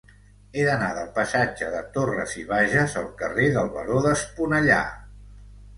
He 0.53 0.61
d'anar 0.67 0.87
del 0.99 1.11
passatge 1.17 1.67
de 1.75 1.83
Torras 1.99 2.35
i 2.45 2.49
Bages 2.55 2.99
al 3.03 3.09
carrer 3.23 3.47
del 3.61 3.73
Baró 3.79 4.05
d'Esponellà. 4.09 4.85